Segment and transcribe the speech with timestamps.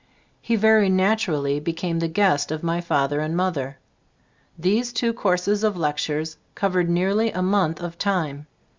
[0.41, 3.77] He very naturally became the guest of my father and mother.
[4.57, 8.47] These two courses of lectures cov ered nearly a month of time.